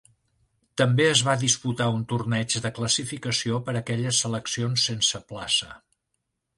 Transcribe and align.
També 0.81 1.05
es 1.09 1.21
va 1.27 1.35
disputar 1.43 1.89
un 1.99 2.07
torneig 2.15 2.57
de 2.65 2.73
classificació 2.79 3.61
per 3.69 3.79
aquelles 3.83 4.25
seleccions 4.27 4.91
sense 4.91 5.27
plaça. 5.33 5.75